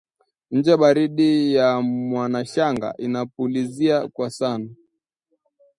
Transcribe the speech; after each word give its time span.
Nje, 0.51 0.73
baridi 0.81 1.53
ya 1.55 1.81
mwanashanga 1.81 2.93
inapulizia 2.97 4.07
kwa 4.07 4.29
sana 4.29 4.69